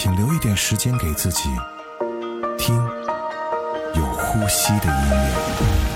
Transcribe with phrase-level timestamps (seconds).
[0.00, 1.48] 请留一点时间给自己，
[2.56, 2.76] 听
[3.96, 5.87] 有呼吸的音乐。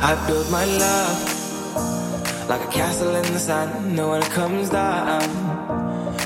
[0.00, 3.98] I build my love like a castle in the sand.
[3.98, 5.22] And when it comes down,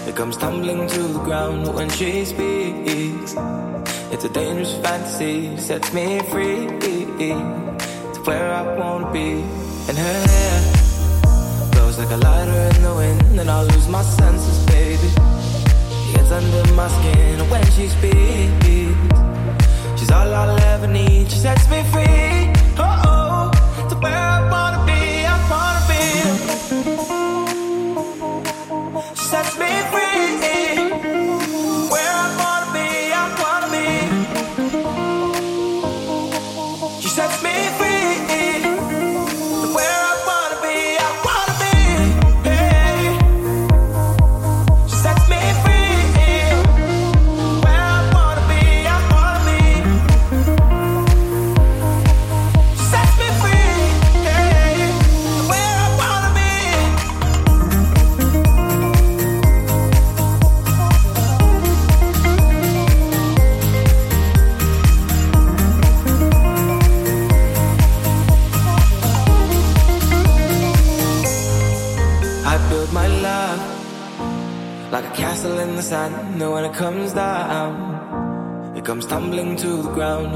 [0.08, 3.34] it comes tumbling to the ground when she speaks.
[4.12, 6.66] It's a dangerous fantasy, sets me free
[8.14, 9.42] to where I wanna be.
[9.88, 14.58] And her hair blows like a lighter in the wind, and I lose my senses,
[14.66, 15.10] baby.
[16.12, 18.66] Gets under my skin when she speaks.
[19.98, 21.30] She's all I'll ever need.
[21.30, 22.59] She sets me free.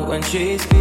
[0.03, 0.73] when she's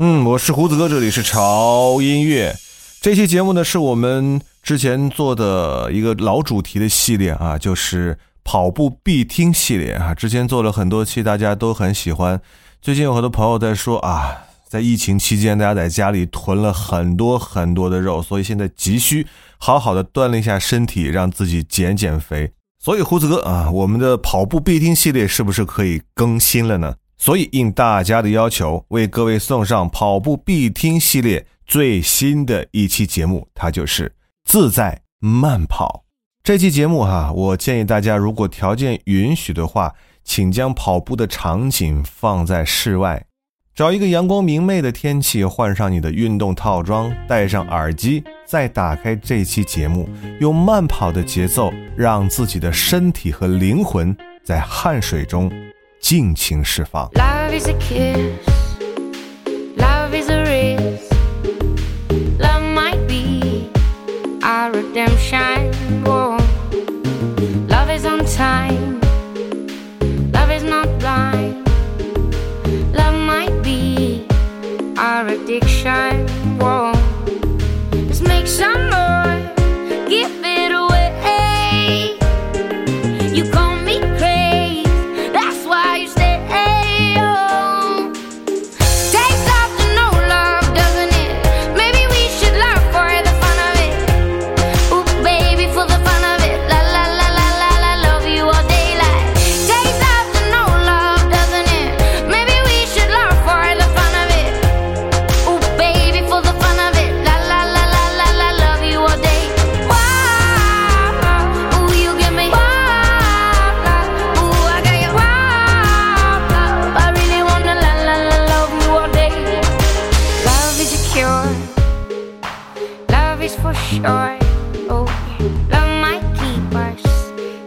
[0.00, 2.56] 嗯，我是胡子哥，这里是潮音乐。
[3.00, 10.12] 这期节目呢，是我们之前做的一个老主题的系列啊，就是跑步必听系列啊。
[10.12, 12.40] 之前做了很多期，大家都很喜欢。
[12.82, 19.24] 最近有很多朋友在说啊，在疫情期间，大家在家里囤了很多很多的肉，所以现在急需
[19.58, 22.50] 好好的锻炼一下身体，让自己减减肥。
[22.82, 26.96] 所以胡子哥啊，我们的跑步必听系列是不是可以更新了呢？
[27.24, 36.04] 所以应大家的要求为各位送上跑步必听系列最新的一期节目它就是自在慢跑。
[36.42, 43.24] 这期节目哈我建议大家如果条件允许的话请将跑步的场景放在室外
[43.74, 50.06] 找一个阳光明媚的天气换上你的运动套装戴上耳机再打开这期节目
[50.40, 55.50] 用慢跑的节奏让自己的身体和灵魂在汗水中
[56.04, 58.53] 尽情释放 love is a kiss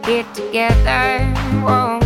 [0.07, 1.19] get together.
[1.67, 1.96] Whoa.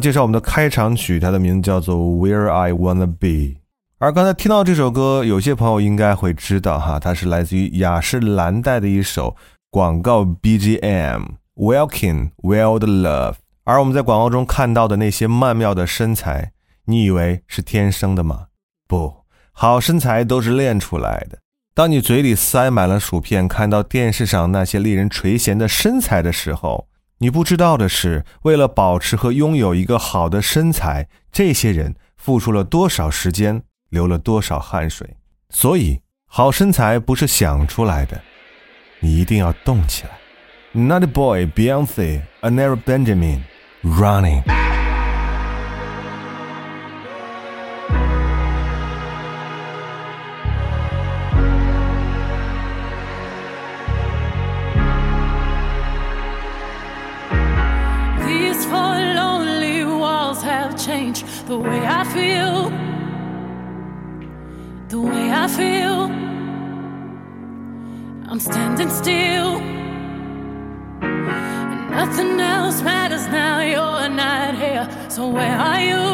[0.00, 3.60] 介绍我们的开场曲它的名字叫做 where i wanna be
[3.98, 9.36] 而刚才听到这首歌有些朋友应该会知道哈它是来自于雅诗兰黛的一首
[9.70, 16.52] 广告 bgm welcome wild love 而我们在广告中看到的那些曼妙的身材
[16.86, 18.46] 你以为是天生的吗？
[18.88, 19.14] 不
[19.52, 21.38] 好身材都是练出来的。
[21.72, 26.88] 当你嘴里塞满了薯片看到电视上那些令人垂涎的身材的时候
[27.22, 35.18] 你不知道的是，为了保持和拥有一个好的身材，这些人付出了多少时间，流了多少汗水。
[35.50, 38.18] 所以，好身材不是想出来的，
[39.00, 40.18] 你一定要动起来。
[40.72, 43.40] Natty Boy, Beyonce, Aneurysm Benjamin,
[43.82, 44.69] Running.
[61.50, 62.70] the way I feel,
[64.88, 66.02] the way I feel.
[68.30, 69.56] I'm standing still,
[71.02, 73.58] and nothing else matters now.
[73.72, 76.04] You're not here, so where are you?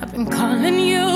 [0.00, 1.11] I've been calling you.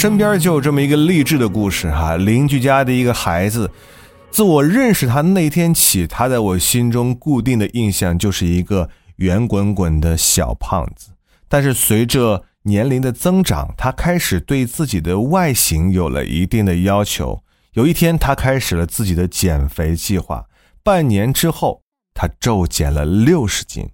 [0.00, 3.70] 身边就有这么一个励志的故事哈，邻居家的一个孩子，
[4.30, 11.10] 自我认识他那天起，他在我心中固定的印象就是一个圆滚滚的小胖子。
[11.50, 17.42] 但是随着年龄的增长，他开始对自己的外形有了一定的要求。
[17.74, 20.46] 有一天，他开始了自己的减肥计划，
[20.82, 21.82] 半年之后，
[22.14, 23.86] 他骤减了六十斤。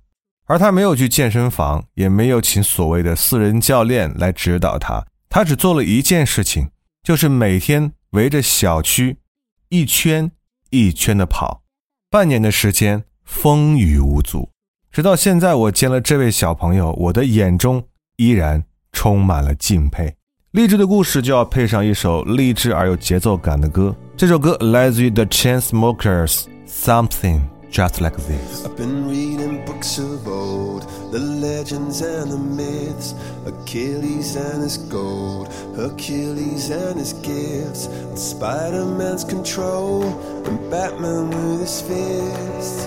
[0.44, 5.04] 而他没有去健身房，也没有请所谓的私人教练来指导他，
[5.36, 6.70] 他只做了一件事情，
[7.02, 9.18] 就是每天围着小区
[9.68, 10.32] 一圈
[10.70, 11.62] 一圈的跑。
[12.08, 14.48] 半年的时间，风雨无阻。
[14.90, 20.14] 直到现在，我见了这位小朋友，我的眼中依然充满了敬佩。
[20.52, 27.42] 励志的故事就要配上一首励志而有节奏感的歌，这首歌来自于 The Chainsmokers，《Something
[27.76, 33.12] Just Like This》。I've been reading books of old, the legends and the myths,
[33.44, 40.04] Achilles and his gold, Hercules and his gifts, and Spider Man's control,
[40.46, 42.86] and Batman with his fists.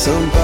[0.00, 0.39] Somebody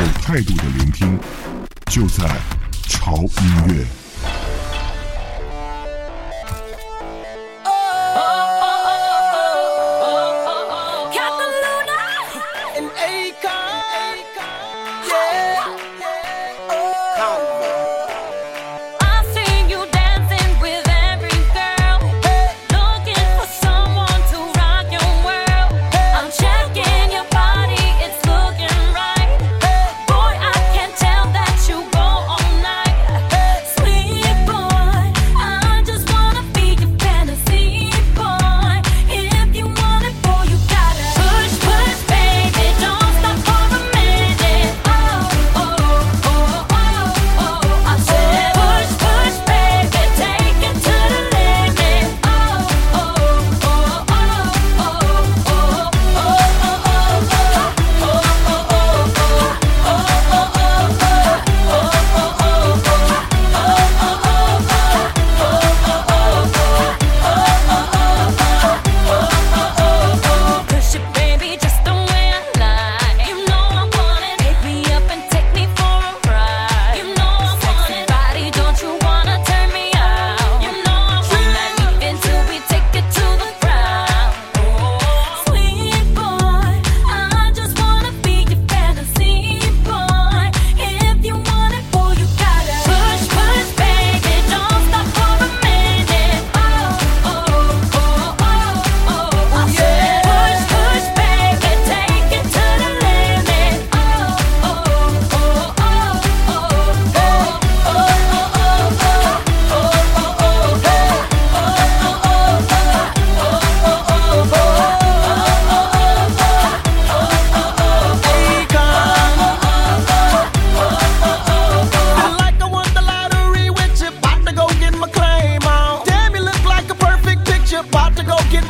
[0.00, 1.18] 有态度的聆听
[1.86, 2.26] 就在
[2.88, 4.01] 潮音乐。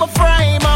[0.02, 0.71] a frame.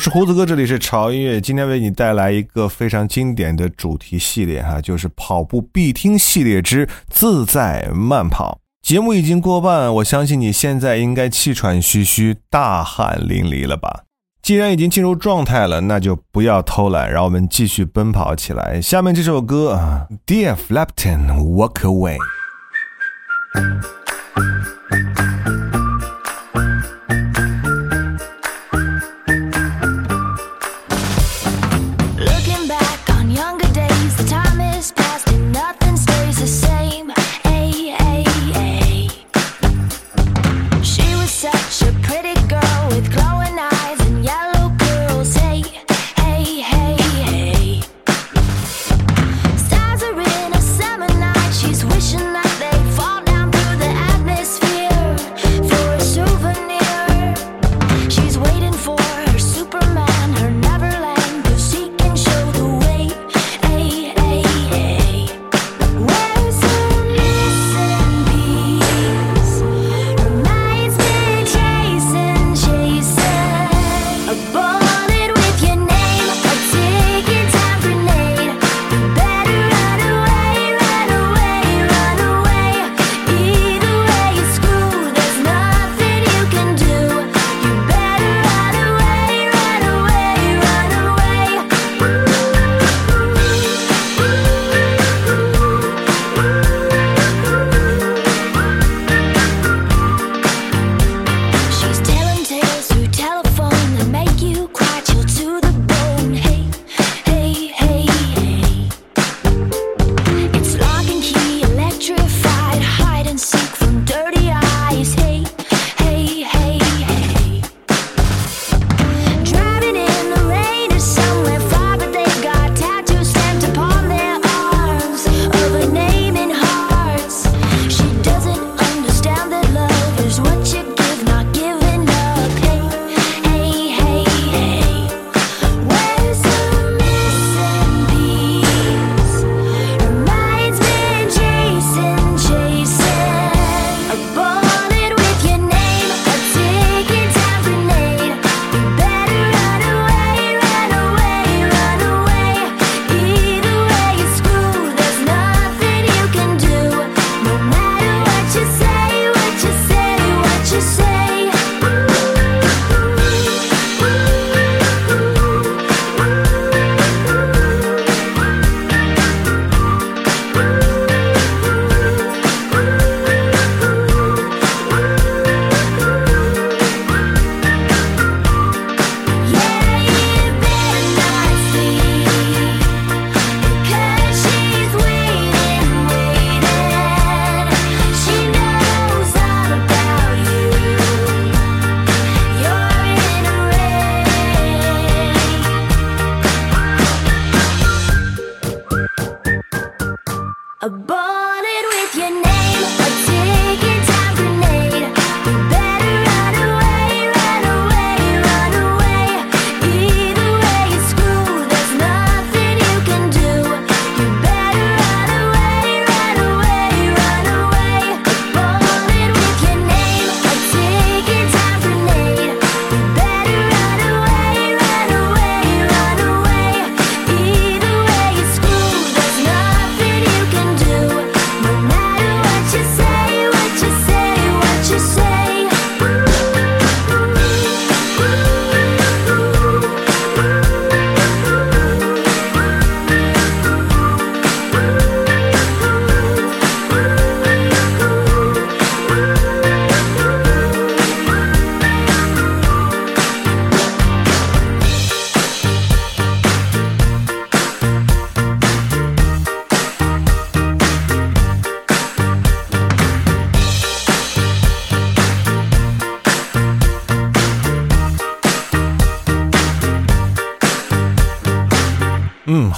[0.00, 1.38] 我是胡子哥，这里是潮音乐。
[1.38, 8.60] 今天为你带来一个非常经典的主题系列哈，就是跑步必听系列之自在慢跑。
[8.80, 14.04] 节目已经过半，我相信你现在应该气喘吁吁、大汗淋漓了吧？
[14.40, 18.80] 既然已经进入状态了，那就不要偷懒，让我们继续奔跑起来。
[18.80, 22.16] 下面这首歌啊，《Dear Flapton》，Walk Away。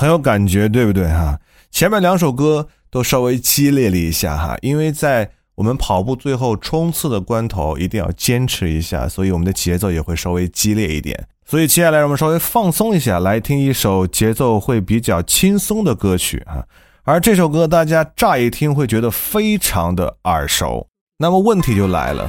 [0.03, 1.39] 很有感觉，对不对哈？
[1.71, 11.29] 前面两首歌都稍微激烈了一下哈，因为在我们跑步最后冲刺的关头，一定要坚持一下，所以我们的节奏也会稍微激烈一点。
[11.47, 16.65] 所以接下来我们稍微放松一下，来听一首节奏会比较轻松的歌曲啊。
[17.05, 20.89] 而这首歌大家乍一听会觉得非常的耳熟，
[21.19, 22.29] 那么问题就来了，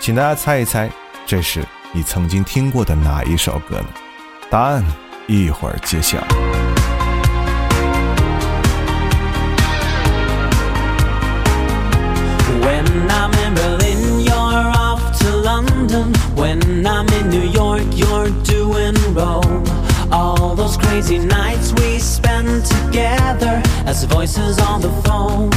[0.00, 0.90] 请大家猜一猜，
[1.24, 3.86] 这是你曾经听过的哪一首歌呢？
[4.50, 4.84] 答案
[5.28, 6.18] 一会儿揭晓。
[12.92, 16.12] When I'm in Berlin, you're off to London.
[16.34, 19.64] When I'm in New York, you're doing Rome.
[20.12, 25.48] All those crazy nights we spend together as voices on the phone.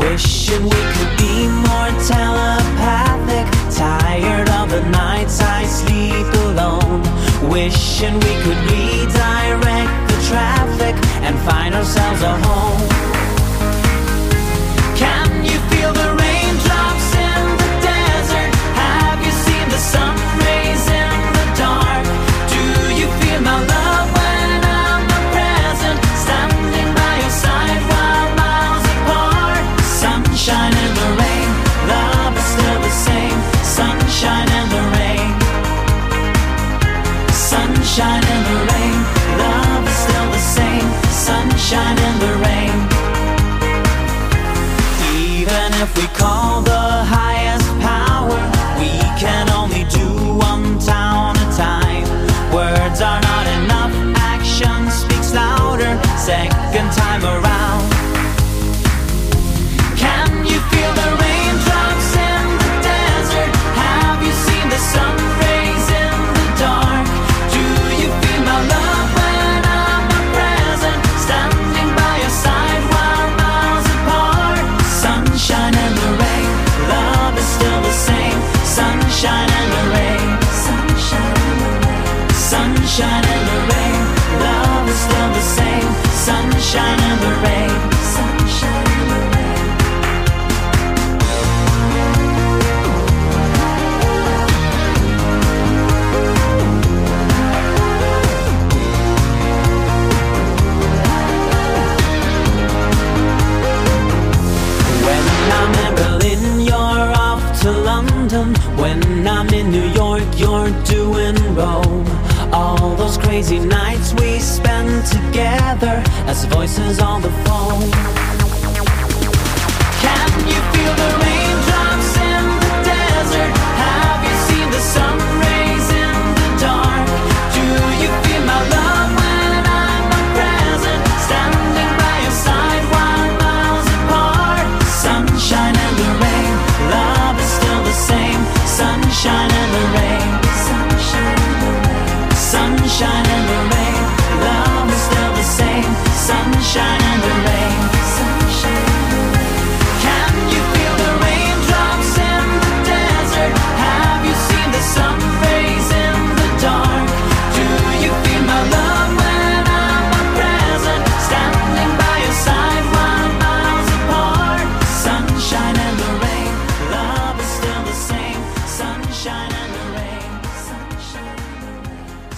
[0.00, 3.46] Wishing we could be more telepathic.
[3.72, 7.02] Tired of the nights I sleep alone.
[7.48, 12.59] Wishing we could redirect the traffic and find ourselves a home.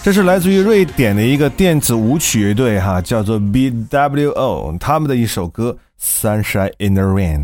[0.03, 5.77] 这是来自于瑞典的一个电子舞曲乐队哈，叫做 BWO，他们的一首歌
[6.21, 7.39] 《Sunshine in the Rain》。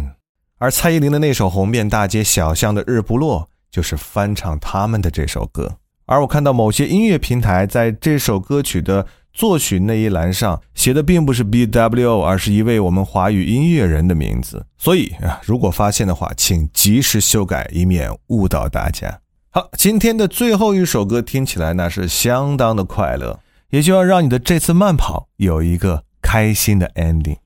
[0.57, 5.77] 而蔡依林的那首红遍大街小巷的《日不落》就是翻唱他们的这首歌。
[6.05, 14.65] 而我看到某些音乐平台在这首歌曲的作曲那一栏上写的并不是 BWO，而是一位我们华语音乐人的名字。
[14.77, 19.21] 所以啊，如果发现的话，请及时修改，以免误导大家。
[19.51, 23.39] 好，今天的最后一首歌听起来那是相当的快乐，
[23.71, 27.37] 也就要让你的这次慢跑有一个开心的 ending。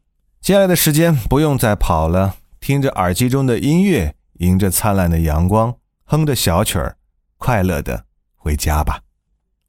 [0.41, 6.97] 接下来的时间不用再跑了，听着耳机中的音乐，迎着灿烂的阳光，哼着小曲儿，
[7.37, 8.03] 快乐的
[8.35, 9.02] 回家吧。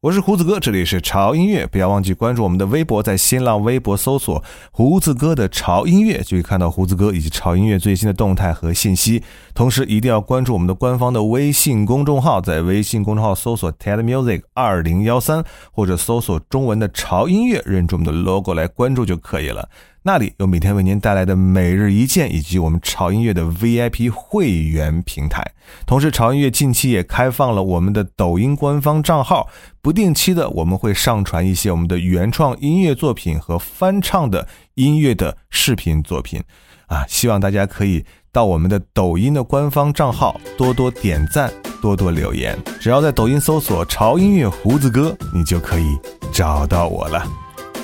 [0.05, 9.23] 我是胡子哥，这里是潮音乐，不要忘记关注我们的微博，在新浪微博搜索“胡子哥的潮音乐”，就可以看到胡子哥以及潮音乐最新的动态和信息。
[9.55, 19.67] 同时，一定要关注我们的官方的微信公众号，在微信公众号搜索 “TED Music 二零幺三”或者搜索中文的“潮音乐”，认出我们的 logo 来关注就可以了。
[20.07, 25.43] 那里有每天为您带来的每日一见，以及我们潮音乐的 VIP 会员平台。
[25.87, 29.49] 同时，潮音乐近期也开放了我们的抖音官方账号，
[29.81, 36.39] 不定期的我们会上传一些我们的原创音乐作品和翻唱的音乐的视频作品。
[36.87, 42.59] 啊，希望大家可以到我们的抖音的官方账号多多点赞，多多留言。
[42.79, 45.97] 只要在抖音搜索“潮音乐胡子哥”，你就可以
[46.31, 47.27] 找到我了。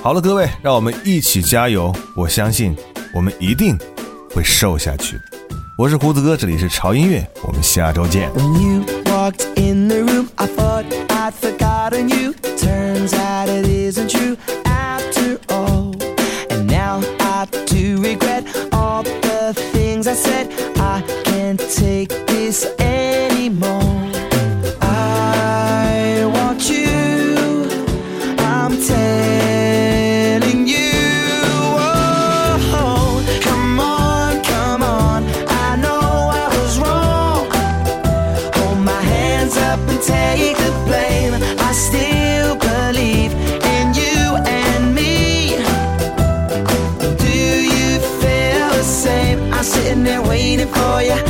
[0.03, 1.95] 好了，各位，让我们一起加油！
[2.17, 2.75] 我相信
[3.15, 3.77] 我们一定
[4.35, 5.21] 会瘦下去。
[5.77, 8.31] 我是胡子哥，这里是潮音乐，我们下周见。
[8.31, 8.83] When you
[50.77, 51.30] Oh ya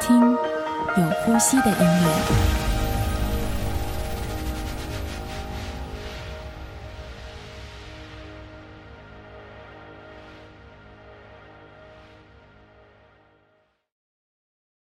[0.00, 0.20] 听
[0.96, 2.67] 有呼吸的音乐。